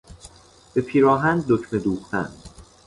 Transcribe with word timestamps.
به 0.73 0.81
پیراهن 0.81 1.45
دکمه 1.47 1.79
دوختن 1.79 2.29